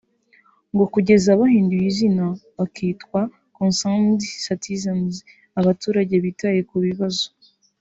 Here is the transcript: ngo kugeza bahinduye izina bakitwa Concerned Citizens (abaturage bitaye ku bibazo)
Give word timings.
ngo 0.73 0.83
kugeza 0.93 1.39
bahinduye 1.39 1.85
izina 1.91 2.25
bakitwa 2.57 3.19
Concerned 3.57 4.19
Citizens 4.45 5.13
(abaturage 5.59 6.15
bitaye 6.25 6.59
ku 6.69 6.77
bibazo) 6.85 7.25